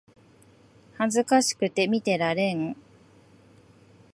[0.97, 2.75] 恥ずかしくて見てられん